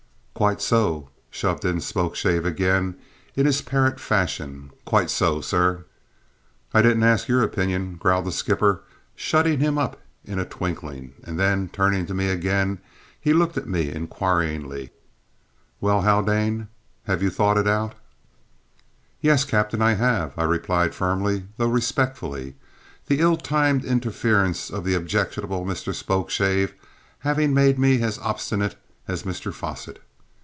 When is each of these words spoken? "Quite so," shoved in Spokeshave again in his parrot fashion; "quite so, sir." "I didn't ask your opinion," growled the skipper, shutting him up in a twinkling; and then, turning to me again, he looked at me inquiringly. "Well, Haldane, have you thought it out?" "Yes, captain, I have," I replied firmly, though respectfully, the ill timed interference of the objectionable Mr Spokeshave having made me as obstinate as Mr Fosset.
"Quite 0.33 0.59
so," 0.63 1.11
shoved 1.29 1.63
in 1.65 1.81
Spokeshave 1.81 2.45
again 2.45 2.95
in 3.35 3.45
his 3.45 3.61
parrot 3.61 3.99
fashion; 3.99 4.71
"quite 4.85 5.11
so, 5.11 5.39
sir." 5.39 5.85
"I 6.73 6.81
didn't 6.81 7.03
ask 7.03 7.27
your 7.27 7.43
opinion," 7.43 7.97
growled 7.97 8.25
the 8.25 8.31
skipper, 8.31 8.81
shutting 9.15 9.59
him 9.59 9.77
up 9.77 10.01
in 10.25 10.39
a 10.39 10.45
twinkling; 10.45 11.13
and 11.23 11.37
then, 11.39 11.69
turning 11.69 12.07
to 12.07 12.15
me 12.15 12.27
again, 12.29 12.79
he 13.19 13.33
looked 13.33 13.55
at 13.55 13.67
me 13.67 13.91
inquiringly. 13.91 14.89
"Well, 15.79 16.01
Haldane, 16.01 16.69
have 17.03 17.21
you 17.21 17.29
thought 17.29 17.59
it 17.59 17.67
out?" 17.67 17.93
"Yes, 19.21 19.45
captain, 19.45 19.79
I 19.83 19.93
have," 19.93 20.33
I 20.39 20.43
replied 20.45 20.95
firmly, 20.95 21.43
though 21.57 21.69
respectfully, 21.69 22.55
the 23.05 23.19
ill 23.19 23.37
timed 23.37 23.85
interference 23.85 24.71
of 24.71 24.85
the 24.85 24.95
objectionable 24.95 25.65
Mr 25.65 25.93
Spokeshave 25.93 26.73
having 27.19 27.53
made 27.53 27.77
me 27.77 28.01
as 28.01 28.17
obstinate 28.17 28.75
as 29.07 29.21
Mr 29.21 29.53
Fosset. 29.53 29.99